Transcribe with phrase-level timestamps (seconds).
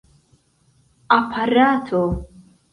[1.17, 2.01] aparato